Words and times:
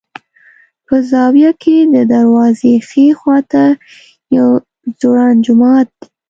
په 0.87 0.95
زاویه 1.09 1.51
کې 1.61 1.77
د 1.93 1.95
دروازې 2.13 2.73
ښي 2.87 3.05
خوا 3.19 3.37
ته 3.51 3.63
یو 4.37 4.47
ځوړند 4.99 5.39
جومات 5.45 5.87
دی. 5.99 6.07